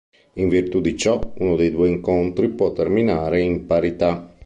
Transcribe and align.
In 0.39 0.49
virtù 0.49 0.81
di 0.81 0.97
ciò, 0.97 1.19
uno 1.37 1.55
dei 1.55 1.69
due 1.69 1.87
incontri 1.87 2.49
può 2.49 2.73
terminare 2.73 3.39
in 3.41 3.67
parità. 3.67 4.35